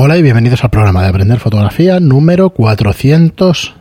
[0.00, 3.74] Hola y bienvenidos al programa de Aprender Fotografía número 402.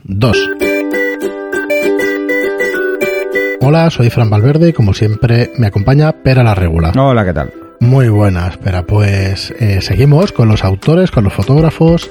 [3.62, 6.92] Hola, soy Fran Valverde y como siempre me acompaña Pera la Regula.
[6.98, 7.54] Hola, ¿qué tal?
[7.82, 8.82] Muy buenas, Pera.
[8.88, 12.10] Pues eh, seguimos con los autores, con los fotógrafos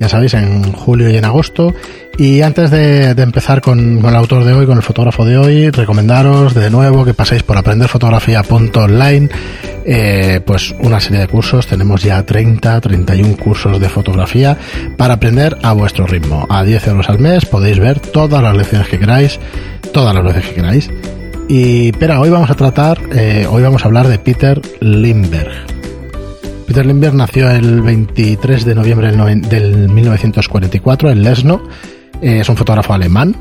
[0.00, 1.74] ya sabéis, en julio y en agosto.
[2.18, 6.52] Y antes de, empezar con, el autor de hoy, con el fotógrafo de hoy, recomendaros
[6.52, 9.28] de nuevo que paséis por aprenderfotografía.online,
[9.84, 11.68] eh, pues una serie de cursos.
[11.68, 14.56] Tenemos ya 30, 31 cursos de fotografía
[14.96, 16.44] para aprender a vuestro ritmo.
[16.50, 19.38] A 10 euros al mes podéis ver todas las lecciones que queráis,
[19.92, 20.90] todas las veces que queráis.
[21.48, 25.77] Y, espera, hoy vamos a tratar, eh, hoy vamos a hablar de Peter Lindbergh.
[26.68, 31.62] Peter Lindbergh nació el 23 de noviembre del 1944 en Lesno.
[32.20, 33.34] Eh, es un fotógrafo alemán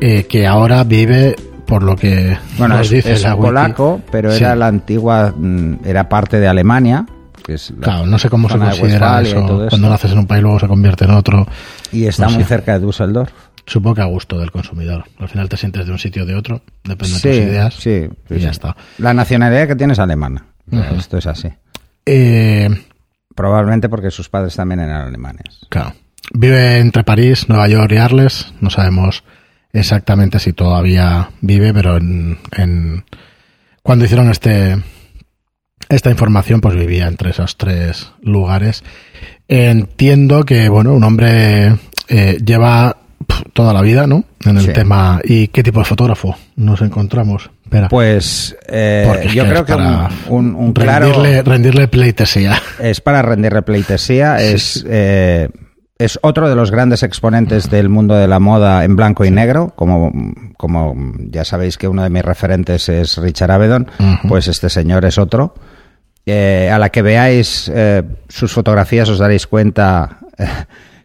[0.00, 1.34] eh, que ahora vive
[1.66, 6.38] por lo que bueno es, dice es polaco pero era la antigua mm, era parte
[6.38, 7.06] de Alemania
[7.42, 10.60] que es claro no sé cómo se considera eso cuando naces en un país luego
[10.60, 11.46] se convierte en otro
[11.90, 13.32] y está muy cerca de Düsseldorf
[13.64, 15.04] Supongo que a gusto del consumidor.
[15.20, 17.74] Al final te sientes de un sitio o de otro, depende de tus ideas.
[17.74, 18.76] Sí, y ya está.
[18.98, 20.46] La nacionalidad que tienes es alemana.
[20.98, 21.48] Esto es así.
[22.06, 22.68] Eh,
[23.34, 25.66] Probablemente porque sus padres también eran alemanes.
[25.68, 25.94] Claro.
[26.34, 28.52] Vive entre París, Nueva York y Arles.
[28.60, 29.24] No sabemos
[29.72, 33.04] exactamente si todavía vive, pero en,
[33.82, 34.76] cuando hicieron este
[35.88, 38.82] esta información, pues vivía entre esos tres lugares.
[39.48, 41.76] Entiendo que, bueno, un hombre
[42.08, 42.96] eh, lleva
[43.52, 44.24] toda la vida, ¿no?
[44.44, 45.20] En el tema.
[45.22, 47.50] ¿Y qué tipo de fotógrafo nos encontramos?
[47.88, 52.56] Pues eh, yo creo que un, un, rendirle, rendirle, pleitesía.
[52.78, 55.48] Es para rendirle pleitesía, es, eh,
[55.98, 59.72] es otro de los grandes exponentes del mundo de la moda en blanco y negro,
[59.74, 60.12] como,
[60.56, 60.94] como
[61.30, 63.88] ya sabéis que uno de mis referentes es Richard Avedon,
[64.28, 65.54] pues este señor es otro.
[66.24, 67.70] Eh, a la que veáis
[68.28, 70.18] sus fotografías os daréis cuenta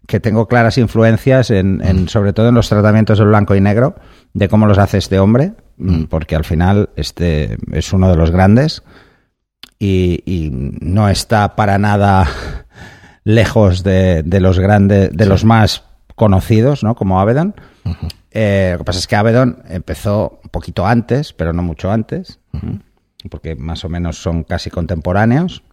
[0.08, 3.96] que tengo claras influencias, en, sobre todo en los tratamientos de blanco y negro,
[4.34, 8.32] de cómo los hace este hombre, mm, porque al final este es uno de los
[8.32, 8.84] grandes
[9.78, 10.50] y,
[10.82, 12.28] no está para nada
[13.26, 15.84] lejos de, los grandes, de los más
[16.16, 16.96] conocidos, ¿no?
[16.96, 17.54] Como Avedon.
[18.32, 22.40] Eh, lo que pasa es que Avedon empezó un poquito antes, pero no mucho antes,
[23.30, 25.64] porque más o menos son casi contemporáneos.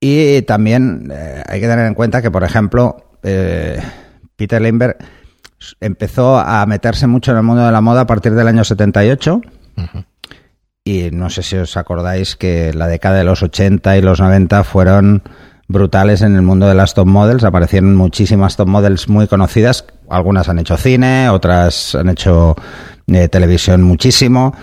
[0.00, 3.80] Y también eh, hay que tener en cuenta que, por ejemplo, eh,
[4.36, 4.96] Peter Lindbergh
[5.80, 9.40] empezó a meterse mucho en el mundo de la moda a partir del año 78.
[10.84, 14.64] Y no sé si os acordáis que la década de los 80 y los 90
[14.64, 15.22] fueron
[15.66, 17.44] brutales en el mundo de las top models.
[17.44, 19.84] Aparecieron muchísimas top models muy conocidas.
[20.08, 22.56] Algunas han hecho cine, otras han hecho
[23.08, 24.54] eh, televisión muchísimo.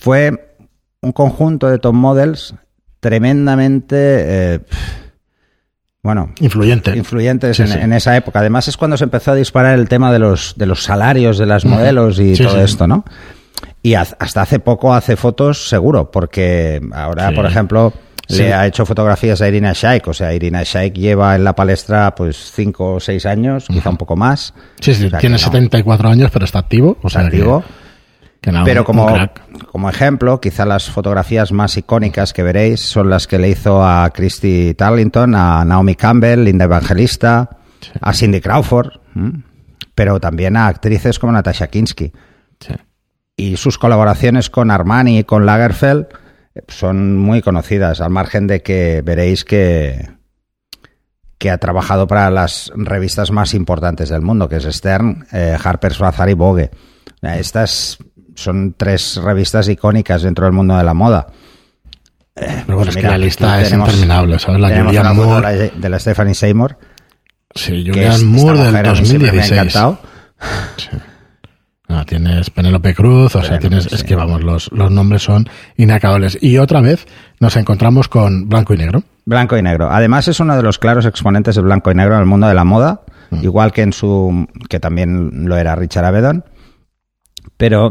[0.00, 0.56] Fue
[1.02, 2.54] un conjunto de top models
[3.00, 3.96] tremendamente...
[3.96, 4.60] Eh,
[6.02, 6.96] bueno, Influyente.
[6.96, 8.38] influyentes en, esa época.
[8.38, 11.46] Además es cuando se empezó a disparar el tema de los, de los salarios de
[11.46, 13.04] las modelos y todo esto, ¿no?
[13.82, 17.92] Y hasta hace poco hace fotos seguro, porque ahora, por ejemplo,
[18.28, 20.06] le ha hecho fotografías a Irina Shayk.
[20.08, 23.96] O sea, Irina Shayk lleva en la palestra pues cinco o seis años, quizá un
[23.96, 24.54] poco más.
[24.80, 26.98] Sí, sí, tiene 74 años, pero está activo.
[27.02, 27.64] O sea, activo.
[28.40, 29.08] Pero como,
[29.70, 34.10] como ejemplo, quizá las fotografías más icónicas que veréis son las que le hizo a
[34.14, 37.50] Christy Tarlington, a Naomi Campbell, Linda Evangelista,
[38.00, 38.92] a Cindy Crawford,
[39.94, 42.12] pero también a actrices como Natasha Kinsky.
[43.36, 46.06] Y sus colaboraciones con Armani y con Lagerfeld
[46.54, 50.08] eh, son muy conocidas, al margen de que veréis que,
[51.36, 55.98] que ha trabajado para las revistas más importantes del mundo, que es Stern, eh, Harper's
[55.98, 56.70] Bazaar y Vogue.
[57.22, 57.98] Estas
[58.38, 61.26] son tres revistas icónicas dentro del mundo de la moda.
[62.34, 64.60] Pero bueno, pues es que la lista es interminable, ¿sabes?
[64.60, 65.72] La Julian Moore.
[65.76, 66.78] De la, Stephanie Seymour.
[67.54, 69.32] Sí, Julian Moore del 2016.
[69.32, 69.98] Me ha encantado.
[72.06, 76.38] tienes Penélope Cruz, o sea, tienes, es que vamos, los, los nombres son inacabables.
[76.40, 77.06] Y otra vez
[77.40, 79.02] nos encontramos con Blanco y Negro.
[79.24, 79.90] Blanco y Negro.
[79.90, 82.54] Además es uno de los claros exponentes de Blanco y Negro en el mundo de
[82.54, 83.42] la moda, mm.
[83.42, 86.44] igual que en su, que también lo era Richard Avedon.
[87.56, 87.90] Pero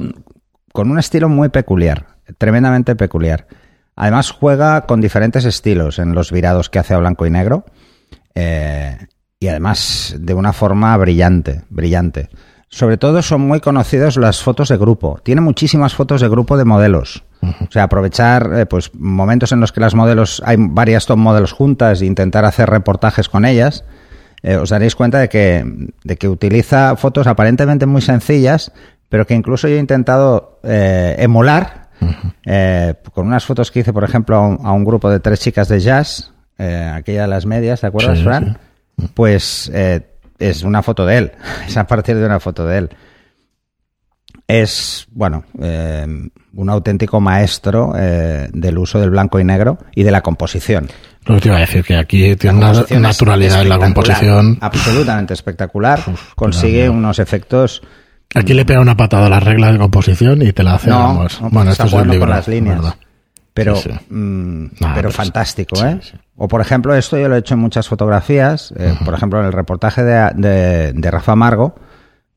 [0.78, 2.06] con un estilo muy peculiar,
[2.38, 3.48] tremendamente peculiar.
[3.96, 7.66] Además juega con diferentes estilos en los virados que hace a blanco y negro
[8.36, 8.96] eh,
[9.40, 12.30] y además de una forma brillante, brillante.
[12.70, 15.20] Sobre todo son muy conocidas las fotos de grupo.
[15.24, 17.24] Tiene muchísimas fotos de grupo de modelos.
[17.42, 21.54] O sea, aprovechar eh, pues momentos en los que las modelos hay varias top modelos
[21.54, 23.84] juntas e intentar hacer reportajes con ellas.
[24.44, 25.66] Eh, os daréis cuenta de que,
[26.04, 28.72] de que utiliza fotos aparentemente muy sencillas,
[29.10, 31.88] pero que incluso yo he intentado eh, emular
[32.46, 35.80] eh, con unas fotos que hice, por ejemplo, a un, grupo de tres chicas de
[35.80, 38.58] jazz eh, aquella de las medias, ¿te acuerdas, Sí, Fran?
[39.14, 40.02] Pues eh,
[40.40, 41.32] es una foto de él,
[41.68, 42.90] es a partir de una foto de él.
[44.48, 46.06] Es, bueno, eh,
[46.54, 50.88] un auténtico maestro del uso del blanco y negro y de la composición.
[51.26, 54.58] Lo que te iba a decir, que aquí tiene una naturalidad en la composición.
[54.62, 56.00] Absolutamente espectacular.
[56.08, 57.82] Uf, Consigue unos efectos
[58.38, 61.00] Aquí le pega una patada a las reglas de composición y te la hace, No,
[61.00, 61.42] vamos.
[61.42, 62.28] no, bueno, está esto es el jugando libro.
[62.28, 62.76] con las líneas.
[62.78, 62.96] ¿verdad?
[63.54, 64.14] pero, Sí, sí.
[64.14, 66.00] mm, pero pero fantástico, sí, ¿eh?
[66.36, 69.48] O por ejemplo, esto yo lo he hecho en muchas fotografías, eh, por ejemplo, en
[69.48, 71.74] el reportaje de, de- de Rafa Margo,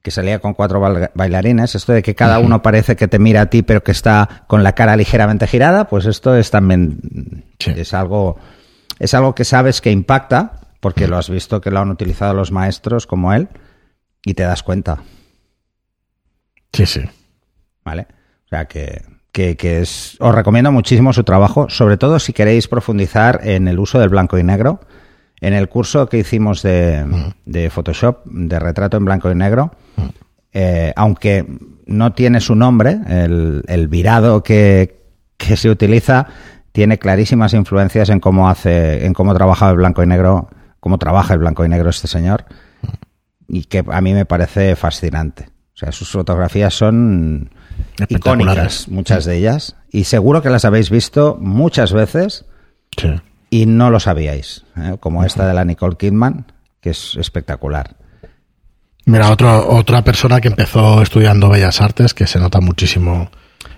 [0.03, 3.43] que salía con cuatro bail- bailarines, esto de que cada uno parece que te mira
[3.43, 7.73] a ti, pero que está con la cara ligeramente girada, pues esto es también Sí.
[7.77, 8.39] es algo
[8.99, 12.51] es algo que sabes que impacta, porque lo has visto que lo han utilizado los
[12.51, 13.49] maestros como él,
[14.25, 15.01] y te das cuenta.
[16.73, 17.01] Sí, sí.
[17.85, 18.07] ¿vale?
[18.47, 19.03] O sea que,
[19.33, 23.79] que, que es, os recomiendo muchísimo su trabajo, sobre todo si queréis profundizar en el
[23.79, 24.81] uso del blanco y negro.
[25.41, 29.71] En el curso que hicimos de, de Photoshop, de retrato en blanco y negro,
[30.53, 31.47] eh, aunque
[31.87, 35.01] no tiene su nombre, el, el virado que,
[35.39, 36.27] que se utiliza
[36.73, 41.33] tiene clarísimas influencias en cómo hace, en cómo trabaja el blanco y negro, cómo trabaja
[41.33, 42.45] el blanco y negro este señor,
[43.49, 45.49] y que a mí me parece fascinante.
[45.81, 47.49] O sea, sus fotografías son
[48.09, 52.45] icónicas, muchas de ellas, y seguro que las habéis visto muchas veces
[52.99, 53.09] Sí.
[53.49, 54.97] y no lo sabíais, ¿eh?
[55.01, 57.97] como esta de la Nicole Kidman, que es espectacular.
[59.07, 63.31] Mira, otro, otra persona que empezó estudiando Bellas Artes, que se nota muchísimo.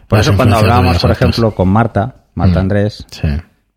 [0.08, 2.62] Por eso cuando hablábamos, por ejemplo, con Marta, Marta Mm.
[2.62, 3.28] Andrés, Sí.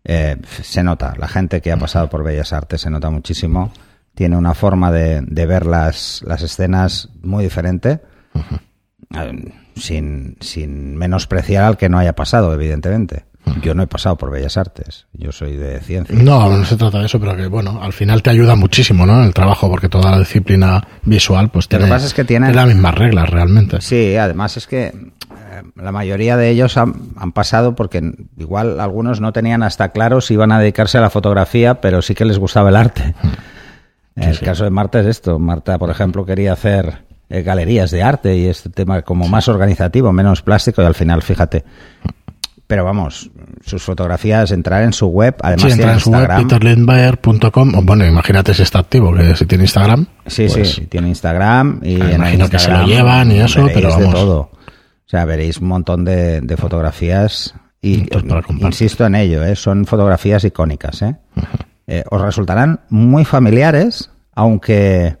[0.04, 3.72] eh, se nota, la gente que ha pasado por Bellas Artes se nota muchísimo,
[4.16, 8.00] tiene una forma de, de ver las, las escenas muy diferente,
[9.14, 13.24] eh, sin, sin menospreciar al que no haya pasado, evidentemente.
[13.62, 16.16] Yo no he pasado por Bellas Artes, yo soy de ciencia.
[16.20, 19.22] No, no se trata de eso, pero que bueno, al final te ayuda muchísimo, ¿no?
[19.22, 22.48] El trabajo, porque toda la disciplina visual, pues Lo que tiene, pasa es que tienen-
[22.50, 23.80] tiene las mismas reglas realmente.
[23.80, 24.92] Sí, además es que eh,
[25.76, 28.02] la mayoría de ellos han, han pasado porque
[28.36, 32.16] igual algunos no tenían hasta claro si iban a dedicarse a la fotografía, pero sí
[32.16, 33.14] que les gustaba el arte.
[34.16, 34.44] el sí.
[34.44, 35.38] caso de Marta es esto.
[35.38, 40.12] Marta, por ejemplo, quería hacer eh, galerías de arte y este tema como más organizativo,
[40.12, 41.64] menos plástico y al final, fíjate.
[42.66, 43.30] Pero vamos,
[43.64, 46.48] sus fotografías, entrar en su web, además Sí, entra tiene en su web Instagram.
[46.48, 50.06] peterlindbayer.com, o bueno, imagínate si está activo, que si tiene Instagram.
[50.26, 53.68] Sí, pues, sí, tiene Instagram y Ah, en imagino que se lo llevan y eso,
[53.72, 54.14] pero de vamos.
[54.14, 54.38] todo.
[54.40, 59.54] O sea, veréis un montón de, de fotografías y para insisto en ello, ¿eh?
[59.54, 61.02] son fotografías icónicas.
[61.02, 61.14] ¿eh?
[61.86, 65.18] Eh, os resultarán muy familiares, aunque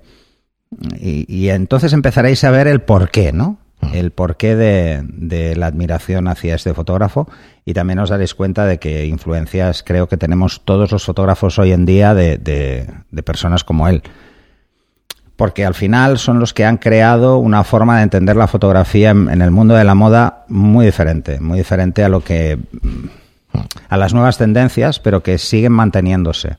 [1.00, 3.58] y, y entonces empezaréis a ver el porqué, ¿no?
[3.92, 7.28] El porqué de, de la admiración hacia este fotógrafo
[7.64, 11.72] y también os daréis cuenta de que influencias creo que tenemos todos los fotógrafos hoy
[11.72, 14.02] en día de, de- de personas como él.
[15.36, 19.28] Porque al final son los que han creado una forma de entender la fotografía en,
[19.28, 22.58] en el mundo de la moda muy diferente, muy diferente a lo que
[23.90, 26.56] a las nuevas tendencias, pero que siguen manteniéndose.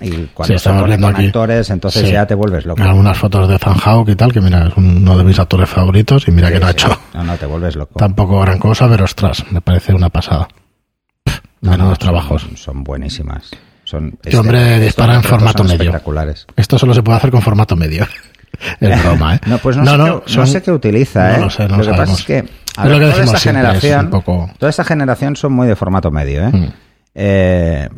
[0.00, 1.26] Y Sí, cuando se ponen viendo con aquí.
[1.26, 2.12] actores, entonces Sí.
[2.12, 2.82] ya te vuelves loco.
[2.82, 6.26] Algunas fotos de Van Houck y tal, que mira, es uno de mis actores favoritos
[6.28, 6.86] y mira que no ha Sí, sí.
[6.86, 7.98] hecho No, no, te vuelves loco.
[7.98, 10.48] tampoco gran cosa, pero ostras, me parece una pasada.
[11.60, 12.42] No, no, trabajos.
[12.42, 13.50] Son, son buenísimas.
[13.84, 15.76] Son Este hombre dispara en formato medio.
[15.76, 16.46] espectaculares.
[16.56, 18.06] Esto solo se puede hacer con formato medio.
[18.80, 19.40] Es broma, ¿eh?
[19.46, 21.40] No, pues no, sé, qué, no son- sé qué utiliza, ¿eh?
[21.40, 23.24] lo sé, no lo lo que pasa es que a Es lo ver, que toda
[23.24, 26.50] esta es generación, poco- toda esta generación son muy de formato medio, ¿eh?
[26.52, 26.68] Mm.
[27.14, 27.88] Eh,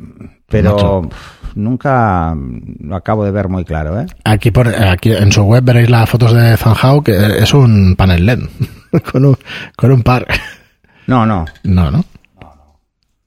[0.49, 1.09] pero.
[1.55, 2.35] Nunca
[2.81, 4.07] lo acabo de ver muy claro, ¿eh?
[4.25, 8.27] Aquí, por, aquí en su web veréis las fotos de Zanjao, que es un panel
[8.27, 8.41] LED
[9.13, 9.37] con, un,
[9.77, 10.27] con un par.
[11.07, 11.45] No, no.
[11.65, 12.05] No, ¿no?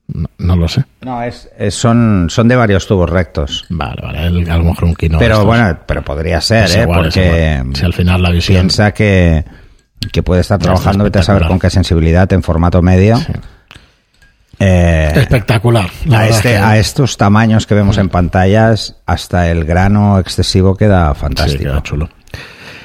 [0.06, 0.84] No, no lo sé.
[1.00, 3.64] No, es, es- son, son de varios tubos rectos.
[3.70, 5.44] Vale, vale, el- a lo mejor un de pero estos.
[5.46, 6.82] bueno, pero podría ser, Es ¿eh?
[6.82, 7.62] igual, Porque.
[7.74, 8.56] Si al final la visión.
[8.60, 9.44] piensa que,
[10.12, 13.16] que puede estar trabajando, vete a saber con qué sensibilidad en formato medio.
[13.16, 13.32] Sí.
[15.20, 15.88] Espectacular.
[16.12, 21.20] a, este, a estos tamaños que vemos en pantallas, hasta el grano excesivo queda Sí,
[21.20, 21.64] fantástico.
[21.64, 22.08] queda chulo.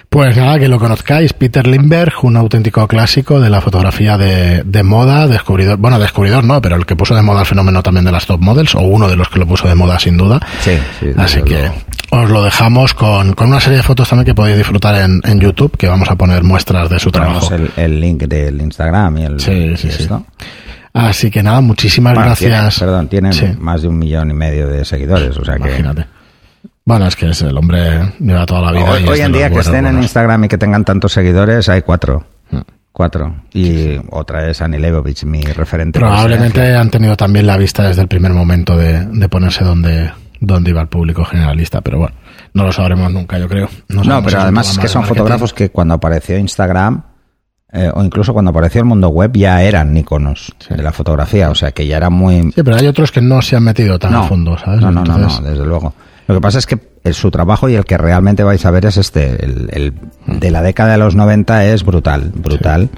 [0.10, 4.82] Pues nada, que lo conozcáis, Peter Lindbergh, un auténtico clásico de la fotografía de, de
[4.82, 8.12] moda, descubridor, bueno, descubridor no, pero el que puso de moda el fenómeno también de
[8.12, 10.40] las top models, o uno de los que lo puso de moda sin duda.
[10.62, 11.76] Sí, sí, Así que luego.
[12.10, 15.40] os lo dejamos con, con una serie de fotos también que podéis disfrutar en, en
[15.40, 17.70] YouTube, que vamos a poner muestras de su Ponemos trabajo.
[17.78, 20.08] el, el link del Instagram y el Sí, y sí, sí.
[20.94, 22.76] Así que nada, muchísimas Bueno, gracias.
[22.76, 23.46] tiene- perdón, tienen Sí.
[23.60, 26.06] más de un millón y medio de seguidores, o sea que Imagínate.
[26.86, 28.92] Bueno, es que es el hombre lleva toda la vida.
[28.92, 30.02] hoy, hoy en día que estén en.
[30.02, 32.26] Instagram y que tengan tantos seguidores hay cuatro.
[32.92, 33.34] cuatro.
[33.54, 36.00] Y otra es Annie Leibovich, mi referente.
[36.00, 40.72] Probablemente han tenido también la vista desde el primer momento de, de ponerse donde, donde
[40.72, 42.16] iba el público generalista, pero bueno,
[42.54, 43.70] no lo sabremos nunca, yo creo.
[43.88, 47.04] No, pero además es que son fotógrafos que cuando apareció Instagram
[47.72, 51.56] eh, o incluso cuando apareció el mundo web ya eran iconos de la fotografía, o
[51.56, 52.52] sea que ya era muy...
[52.52, 54.82] Sí, pero hay otros que no se han metido tan a fondo, ¿sabes?
[54.82, 55.94] No, no, no, no, desde luego.
[56.28, 56.80] Lo que pasa es que
[57.14, 59.94] su trabajo y el que realmente vais a ver es este, el,
[60.28, 62.90] de la década de los 90 es brutal, brutal,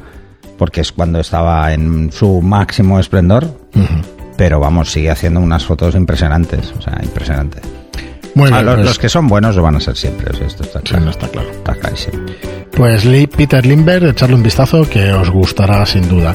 [0.58, 3.48] porque es cuando estaba en su máximo esplendor,
[4.38, 7.62] pero vamos, sigue haciendo unas fotos impresionantes, o sea, impresionantes.
[8.36, 10.80] Muy bien, los, pues- los, que son buenos lo van a ser siempre, esto está
[10.80, 11.10] claro.
[11.10, 11.52] está claro.
[11.52, 12.26] Está clarísimo.
[12.72, 16.34] Pues Lee, Peter Lindbergh, echarle un vistazo que os gustará sin duda.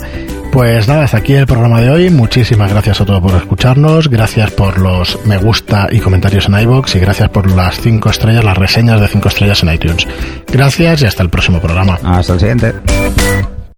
[0.53, 2.11] Pues nada, hasta aquí el programa de hoy.
[2.11, 4.09] Muchísimas gracias a todos por escucharnos.
[4.09, 8.45] Gracias por los me gusta y comentarios en iBox y gracias por las cinco estrellas,
[8.45, 10.07] las reseñas de cinco estrellas en iTunes.
[10.51, 11.99] Gracias y hasta el próximo programa.
[12.03, 12.75] Hasta el siguiente.